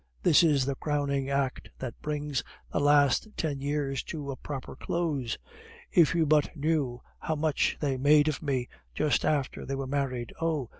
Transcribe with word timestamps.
this 0.23 0.41
is 0.41 0.65
the 0.65 0.73
crowning 0.73 1.29
act 1.29 1.69
that 1.77 1.93
brings 2.01 2.43
the 2.73 2.79
last 2.79 3.27
ten 3.37 3.59
years 3.61 4.01
to 4.01 4.31
a 4.31 4.35
proper 4.35 4.75
close. 4.75 5.37
If 5.91 6.15
you 6.15 6.25
but 6.25 6.49
knew 6.57 7.03
how 7.19 7.35
much 7.35 7.77
they 7.79 7.97
made 7.97 8.27
of 8.27 8.41
me 8.41 8.67
just 8.95 9.23
after 9.23 9.63
they 9.63 9.75
were 9.75 9.85
married. 9.85 10.33
(Oh! 10.41 10.69